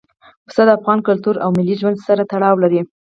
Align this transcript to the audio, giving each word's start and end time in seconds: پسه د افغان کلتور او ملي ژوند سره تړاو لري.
پسه 0.45 0.61
د 0.67 0.69
افغان 0.77 0.99
کلتور 1.07 1.35
او 1.43 1.49
ملي 1.57 1.75
ژوند 1.81 1.97
سره 2.07 2.27
تړاو 2.31 2.55
لري. 2.63 2.81